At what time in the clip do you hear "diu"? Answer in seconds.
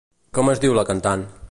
0.63-0.79